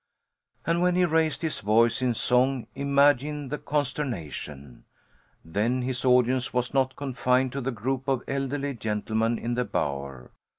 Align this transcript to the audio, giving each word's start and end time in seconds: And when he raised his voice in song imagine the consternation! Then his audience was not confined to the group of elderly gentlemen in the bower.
And 0.65 0.81
when 0.81 0.95
he 0.95 1.05
raised 1.05 1.43
his 1.43 1.59
voice 1.59 2.01
in 2.01 2.15
song 2.15 2.65
imagine 2.73 3.49
the 3.49 3.59
consternation! 3.59 4.85
Then 5.45 5.83
his 5.83 6.03
audience 6.03 6.51
was 6.51 6.73
not 6.73 6.95
confined 6.95 7.51
to 7.51 7.61
the 7.61 7.69
group 7.69 8.07
of 8.07 8.23
elderly 8.27 8.73
gentlemen 8.73 9.37
in 9.37 9.53
the 9.53 9.63
bower. 9.63 10.31